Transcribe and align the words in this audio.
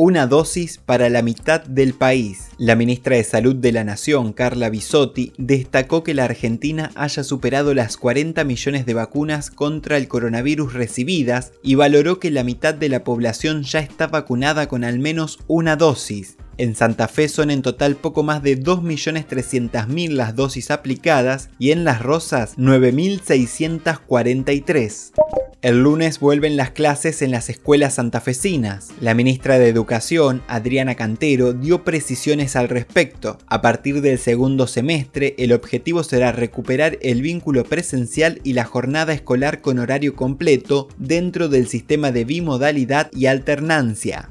una 0.00 0.28
dosis 0.28 0.78
para 0.78 1.10
la 1.10 1.22
mitad 1.22 1.60
del 1.64 1.92
país. 1.92 2.50
La 2.56 2.76
ministra 2.76 3.16
de 3.16 3.24
Salud 3.24 3.56
de 3.56 3.72
la 3.72 3.82
Nación, 3.82 4.32
Carla 4.32 4.70
Bisotti, 4.70 5.32
destacó 5.38 6.04
que 6.04 6.14
la 6.14 6.22
Argentina 6.22 6.92
haya 6.94 7.24
superado 7.24 7.74
las 7.74 7.96
40 7.96 8.44
millones 8.44 8.86
de 8.86 8.94
vacunas 8.94 9.50
contra 9.50 9.96
el 9.96 10.06
coronavirus 10.06 10.74
recibidas 10.74 11.52
y 11.64 11.74
valoró 11.74 12.20
que 12.20 12.30
la 12.30 12.44
mitad 12.44 12.74
de 12.74 12.88
la 12.88 13.02
población 13.02 13.64
ya 13.64 13.80
está 13.80 14.06
vacunada 14.06 14.68
con 14.68 14.84
al 14.84 15.00
menos 15.00 15.40
una 15.48 15.74
dosis. 15.74 16.36
En 16.58 16.74
Santa 16.74 17.06
Fe 17.06 17.28
son 17.28 17.52
en 17.52 17.62
total 17.62 17.94
poco 17.94 18.24
más 18.24 18.42
de 18.42 18.60
2.300.000 18.60 20.10
las 20.10 20.34
dosis 20.34 20.72
aplicadas 20.72 21.50
y 21.60 21.70
en 21.70 21.84
Las 21.84 22.02
Rosas 22.02 22.58
9.643. 22.58 25.12
El 25.60 25.82
lunes 25.82 26.20
vuelven 26.20 26.56
las 26.56 26.70
clases 26.70 27.20
en 27.22 27.32
las 27.32 27.48
escuelas 27.48 27.94
santafesinas. 27.94 28.90
La 29.00 29.14
ministra 29.14 29.58
de 29.58 29.68
Educación, 29.68 30.42
Adriana 30.46 30.94
Cantero, 30.96 31.52
dio 31.52 31.82
precisiones 31.84 32.54
al 32.56 32.68
respecto. 32.68 33.38
A 33.46 33.60
partir 33.60 34.00
del 34.00 34.18
segundo 34.18 34.68
semestre, 34.68 35.34
el 35.38 35.52
objetivo 35.52 36.02
será 36.02 36.32
recuperar 36.32 36.98
el 37.02 37.22
vínculo 37.22 37.62
presencial 37.64 38.40
y 38.42 38.52
la 38.52 38.64
jornada 38.64 39.12
escolar 39.12 39.60
con 39.60 39.78
horario 39.78 40.16
completo 40.16 40.88
dentro 40.96 41.48
del 41.48 41.68
sistema 41.68 42.10
de 42.12 42.24
bimodalidad 42.24 43.10
y 43.12 43.26
alternancia. 43.26 44.28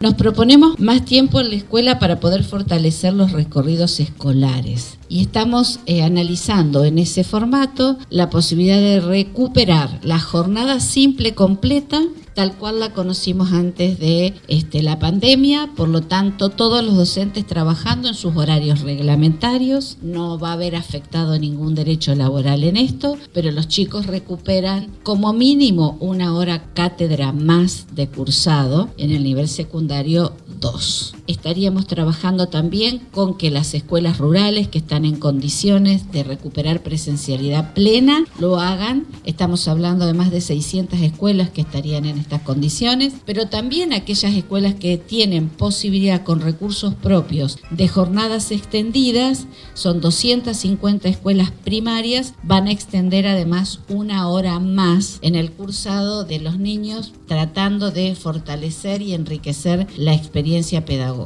Nos 0.00 0.14
proponemos 0.14 0.80
más 0.80 1.04
tiempo 1.04 1.40
en 1.40 1.50
la 1.50 1.56
escuela 1.56 1.98
para 1.98 2.20
poder 2.20 2.42
fortalecer 2.42 3.12
los 3.12 3.32
recorridos 3.32 4.00
escolares 4.00 4.99
y 5.10 5.20
estamos 5.20 5.80
eh, 5.84 6.02
analizando 6.02 6.84
en 6.86 6.98
ese 6.98 7.24
formato 7.24 7.98
la 8.08 8.30
posibilidad 8.30 8.78
de 8.78 9.00
recuperar 9.00 10.00
la 10.02 10.20
jornada 10.20 10.80
simple 10.80 11.34
completa 11.34 12.00
tal 12.34 12.56
cual 12.56 12.80
la 12.80 12.94
conocimos 12.94 13.52
antes 13.52 13.98
de 13.98 14.34
este, 14.48 14.82
la 14.82 14.98
pandemia, 14.98 15.70
por 15.76 15.88
lo 15.88 16.00
tanto 16.00 16.48
todos 16.48 16.82
los 16.82 16.96
docentes 16.96 17.46
trabajando 17.46 18.08
en 18.08 18.14
sus 18.14 18.36
horarios 18.36 18.80
reglamentarios, 18.80 19.98
no 20.00 20.38
va 20.38 20.50
a 20.50 20.54
haber 20.54 20.76
afectado 20.76 21.38
ningún 21.38 21.74
derecho 21.74 22.14
laboral 22.14 22.64
en 22.64 22.78
esto, 22.78 23.18
pero 23.32 23.50
los 23.50 23.68
chicos 23.68 24.06
recuperan 24.06 24.90
como 25.02 25.32
mínimo 25.32 25.96
una 26.00 26.34
hora 26.34 26.72
cátedra 26.72 27.32
más 27.32 27.88
de 27.94 28.08
cursado 28.08 28.88
en 28.96 29.10
el 29.10 29.22
nivel 29.22 29.48
secundario 29.48 30.32
2. 30.60 31.14
Estaríamos 31.30 31.86
trabajando 31.86 32.48
también 32.48 32.98
con 33.12 33.38
que 33.38 33.52
las 33.52 33.72
escuelas 33.74 34.18
rurales 34.18 34.66
que 34.66 34.78
están 34.78 35.04
en 35.04 35.14
condiciones 35.14 36.10
de 36.10 36.24
recuperar 36.24 36.82
presencialidad 36.82 37.72
plena 37.72 38.24
lo 38.40 38.58
hagan. 38.58 39.06
Estamos 39.24 39.68
hablando 39.68 40.06
de 40.06 40.12
más 40.12 40.32
de 40.32 40.40
600 40.40 41.00
escuelas 41.02 41.50
que 41.50 41.60
estarían 41.60 42.04
en 42.04 42.18
estas 42.18 42.42
condiciones, 42.42 43.12
pero 43.26 43.46
también 43.46 43.92
aquellas 43.92 44.34
escuelas 44.34 44.74
que 44.74 44.96
tienen 44.96 45.48
posibilidad 45.50 46.24
con 46.24 46.40
recursos 46.40 46.94
propios 46.94 47.60
de 47.70 47.86
jornadas 47.86 48.50
extendidas, 48.50 49.46
son 49.74 50.00
250 50.00 51.08
escuelas 51.08 51.52
primarias, 51.52 52.34
van 52.42 52.66
a 52.66 52.72
extender 52.72 53.28
además 53.28 53.78
una 53.88 54.28
hora 54.28 54.58
más 54.58 55.20
en 55.22 55.36
el 55.36 55.52
cursado 55.52 56.24
de 56.24 56.40
los 56.40 56.58
niños, 56.58 57.12
tratando 57.28 57.92
de 57.92 58.16
fortalecer 58.16 59.00
y 59.00 59.14
enriquecer 59.14 59.86
la 59.96 60.12
experiencia 60.12 60.84
pedagógica. 60.84 61.19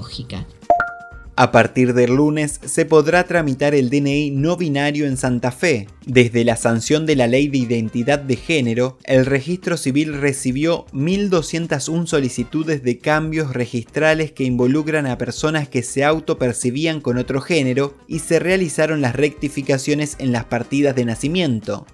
A 1.37 1.50
partir 1.50 1.94
del 1.94 2.15
lunes 2.15 2.60
se 2.65 2.87
podrá 2.87 3.25
tramitar 3.25 3.75
el 3.75 3.91
DNI 3.91 4.31
no 4.31 4.56
binario 4.56 5.05
en 5.05 5.16
Santa 5.16 5.50
Fe. 5.50 5.88
Desde 6.06 6.44
la 6.44 6.55
sanción 6.55 7.06
de 7.06 7.16
la 7.16 7.27
Ley 7.27 7.49
de 7.49 7.59
Identidad 7.59 8.21
de 8.21 8.37
Género, 8.37 8.99
el 9.03 9.27
registro 9.27 9.77
civil 9.77 10.21
recibió 10.21 10.87
1.201 10.93 12.06
solicitudes 12.06 12.84
de 12.84 12.99
cambios 12.99 13.53
registrales 13.53 14.31
que 14.31 14.44
involucran 14.44 15.06
a 15.06 15.19
personas 15.19 15.69
que 15.69 15.83
se 15.83 16.04
autopercibían 16.04 17.00
con 17.00 17.19
otro 17.19 17.41
género 17.41 17.97
y 18.06 18.21
se 18.21 18.38
realizaron 18.38 19.00
las 19.00 19.16
rectificaciones 19.16 20.15
en 20.21 20.31
las 20.31 20.44
partidas 20.44 20.94
de 20.94 21.04
nacimiento. 21.04 21.84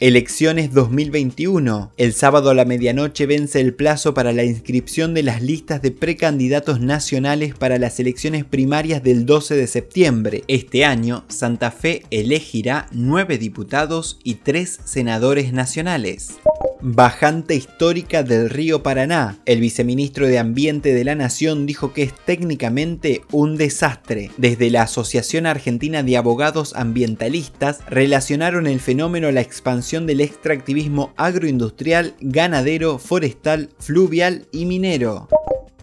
Elecciones 0.00 0.72
2021. 0.72 1.92
El 1.98 2.14
sábado 2.14 2.48
a 2.48 2.54
la 2.54 2.64
medianoche 2.64 3.26
vence 3.26 3.60
el 3.60 3.74
plazo 3.74 4.14
para 4.14 4.32
la 4.32 4.44
inscripción 4.44 5.12
de 5.12 5.22
las 5.22 5.42
listas 5.42 5.82
de 5.82 5.90
precandidatos 5.90 6.80
nacionales 6.80 7.54
para 7.54 7.76
las 7.78 8.00
elecciones 8.00 8.46
primarias 8.46 9.02
del 9.02 9.26
12 9.26 9.56
de 9.56 9.66
septiembre. 9.66 10.42
Este 10.48 10.86
año, 10.86 11.24
Santa 11.28 11.70
Fe 11.70 12.04
elegirá 12.10 12.86
nueve 12.92 13.36
diputados 13.36 14.18
y 14.24 14.36
tres 14.36 14.80
senadores 14.84 15.52
nacionales. 15.52 16.38
Bajante 16.82 17.54
histórica 17.54 18.22
del 18.22 18.48
río 18.48 18.82
Paraná. 18.82 19.38
El 19.44 19.60
viceministro 19.60 20.26
de 20.26 20.38
Ambiente 20.38 20.94
de 20.94 21.04
la 21.04 21.14
Nación 21.14 21.66
dijo 21.66 21.92
que 21.92 22.02
es 22.02 22.14
técnicamente 22.14 23.20
un 23.32 23.56
desastre. 23.56 24.30
Desde 24.38 24.70
la 24.70 24.82
Asociación 24.82 25.44
Argentina 25.44 26.02
de 26.02 26.16
Abogados 26.16 26.74
Ambientalistas 26.74 27.80
relacionaron 27.88 28.66
el 28.66 28.80
fenómeno 28.80 29.28
a 29.28 29.32
la 29.32 29.42
expansión 29.42 30.06
del 30.06 30.22
extractivismo 30.22 31.12
agroindustrial, 31.16 32.14
ganadero, 32.20 32.98
forestal, 32.98 33.68
fluvial 33.78 34.46
y 34.50 34.64
minero. 34.64 35.28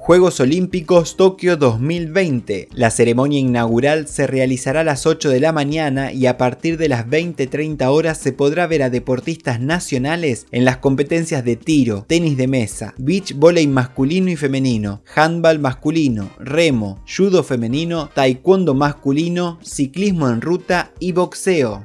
Juegos 0.08 0.40
Olímpicos 0.40 1.18
Tokio 1.18 1.58
2020. 1.58 2.70
La 2.72 2.92
ceremonia 2.92 3.40
inaugural 3.40 4.08
se 4.08 4.26
realizará 4.26 4.80
a 4.80 4.84
las 4.86 5.06
8 5.06 5.28
de 5.28 5.42
la 5.42 5.52
mañana 5.52 6.14
y 6.14 6.28
a 6.28 6.38
partir 6.38 6.78
de 6.78 6.88
las 6.88 7.08
20-30 7.08 7.86
horas 7.88 8.18
se 8.18 8.32
podrá 8.32 8.68
ver 8.68 8.84
a 8.84 8.90
deportistas 8.90 9.60
nacionales 9.60 10.48
en 10.54 10.64
las 10.64 10.78
competencias 10.78 11.44
de 11.44 11.58
tiro, 11.58 12.06
tenis 12.08 12.38
de 12.38 12.48
mesa, 12.48 12.94
beach 12.98 13.34
volley 13.36 13.68
masculino 13.68 14.32
y 14.32 14.38
femenino, 14.38 15.02
handball 15.14 15.60
masculino, 15.60 16.30
remo, 16.40 17.04
judo 17.06 17.44
femenino, 17.44 18.10
taekwondo 18.16 18.74
masculino, 18.74 19.60
ciclismo 19.62 20.30
en 20.30 20.40
ruta 20.40 20.94
y 21.02 21.12
boxeo. 21.12 21.84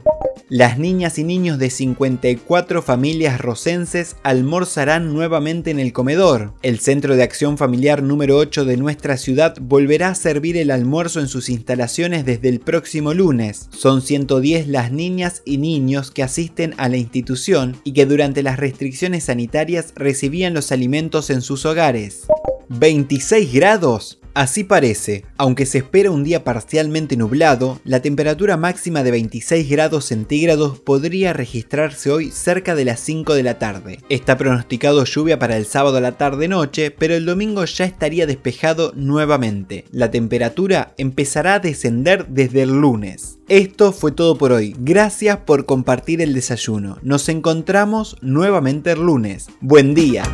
Las 0.55 0.79
niñas 0.79 1.19
y 1.19 1.25
niños 1.25 1.59
de 1.59 1.71
54 1.71 2.83
familias 2.83 3.41
rosenses 3.41 4.17
almorzarán 4.23 5.15
nuevamente 5.15 5.71
en 5.71 5.81
el 5.81 5.95
comedor. 5.95 6.53
El 6.61 6.79
Centro 6.79 7.17
de 7.17 7.23
Acción 7.23 7.57
Familiar 7.57 8.03
número 8.03 8.37
8 8.37 8.67
de 8.67 8.77
nuestra 8.77 9.17
ciudad 9.17 9.57
volverá 9.63 10.09
a 10.09 10.15
servir 10.15 10.59
el 10.59 10.71
almuerzo 10.71 11.21
en 11.21 11.29
sus 11.29 11.49
instalaciones 11.49 12.27
desde 12.27 12.51
el 12.51 12.61
próximo 12.61 13.15
lunes. 13.15 13.71
Son 13.71 14.03
110 14.03 14.69
las 14.69 14.93
niñas 14.93 15.41
y 15.47 15.57
niños 15.57 16.11
que 16.11 16.23
asisten 16.23 16.75
a 16.77 16.91
la 16.91 16.99
institución 16.99 17.79
y 17.83 17.95
que 17.95 18.05
durante 18.05 18.43
las 18.43 18.59
restricciones 18.59 19.25
sanitarias 19.25 19.95
recibían 19.97 20.53
los 20.53 20.71
alimentos 20.71 21.31
en 21.31 21.41
sus 21.41 21.65
hogares. 21.65 22.27
26 22.69 23.55
grados. 23.55 24.22
Así 24.35 24.65
parece, 24.65 25.27
aunque 25.37 25.67
se 25.67 25.79
espera 25.79 26.11
un 26.11 26.25
día 26.25 26.43
parcialmente 26.43 27.19
nublado, 27.19 27.81
la 27.85 28.01
temperatura 28.01 28.57
máxima 28.57 29.03
de 29.03 29.11
26 29.11 29.69
grados 29.69 30.07
centígrados 30.07 30.79
podría 30.79 31.35
registrarse 31.35 32.11
hoy 32.11 32.31
cerca 32.31 32.75
de 32.75 32.87
las 32.87 33.01
5 33.01 33.35
de 33.35 33.43
la 33.43 33.59
tarde. 33.59 33.99
Está 34.09 34.39
pronosticado 34.39 35.05
lluvia 35.05 35.39
para 35.39 35.59
el 35.59 35.67
sábado 35.67 35.99
a 35.99 36.01
la 36.01 36.17
tarde-noche, 36.17 36.91
pero 36.91 37.15
el 37.15 37.27
domingo 37.27 37.63
ya 37.67 37.85
estaría 37.85 38.27
despejado 38.27 38.93
nuevamente. 38.97 39.85
La 39.91 40.11
temperatura 40.11 40.95
empezará 40.97 41.55
a 41.55 41.61
descender 41.61 42.27
desde 42.29 42.63
el 42.63 42.71
lunes. 42.71 43.39
Esto 43.49 43.93
fue 43.93 44.13
todo 44.13 44.39
por 44.39 44.53
hoy. 44.53 44.75
Gracias 44.79 45.37
por 45.39 45.67
compartir 45.67 46.23
el 46.23 46.33
desayuno. 46.33 46.97
Nos 47.03 47.29
encontramos 47.29 48.17
nuevamente 48.23 48.93
el 48.93 49.01
lunes. 49.01 49.49
Buen 49.61 49.95
día. 49.95 50.25